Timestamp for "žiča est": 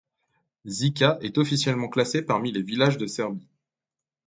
0.65-1.37